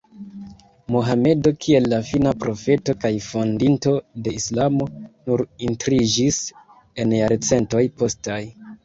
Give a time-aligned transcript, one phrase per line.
[0.93, 3.93] Mohamedo kiel la fina profeto kaj fondinto
[4.29, 6.41] de islamo nur montriĝis
[7.05, 8.41] en jarcentoj postaj.